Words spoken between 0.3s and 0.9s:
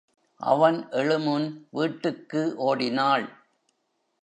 அவன்